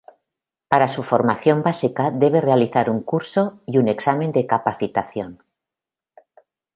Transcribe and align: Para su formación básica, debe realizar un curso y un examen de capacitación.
Para 0.67 0.87
su 0.87 1.03
formación 1.03 1.61
básica, 1.61 2.09
debe 2.09 2.41
realizar 2.41 2.89
un 2.89 3.01
curso 3.03 3.61
y 3.67 3.77
un 3.77 3.87
examen 3.87 4.31
de 4.31 4.47
capacitación. 4.47 5.43